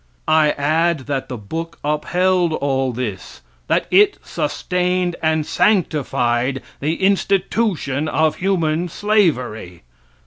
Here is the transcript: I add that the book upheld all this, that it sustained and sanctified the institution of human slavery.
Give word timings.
I 0.27 0.49
add 0.53 1.01
that 1.01 1.29
the 1.29 1.37
book 1.37 1.77
upheld 1.83 2.53
all 2.53 2.91
this, 2.91 3.41
that 3.67 3.85
it 3.91 4.17
sustained 4.23 5.15
and 5.21 5.45
sanctified 5.45 6.63
the 6.79 6.95
institution 6.95 8.07
of 8.07 8.37
human 8.37 8.89
slavery. 8.89 9.83